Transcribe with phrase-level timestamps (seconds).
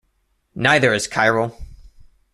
[0.55, 1.55] Neither is chiral.